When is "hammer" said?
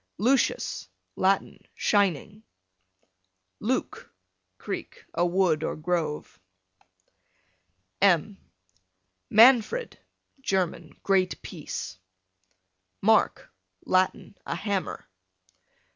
14.55-15.07